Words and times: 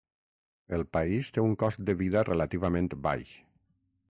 El 0.77 0.83
país 0.97 1.29
té 1.35 1.43
un 1.49 1.53
cost 1.65 1.83
de 1.91 1.97
vida 2.01 2.27
relativament 2.33 2.91
baix. 3.09 3.37